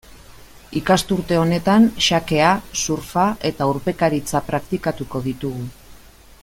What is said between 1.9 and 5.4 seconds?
xakea, surfa eta urpekaritza praktikatuko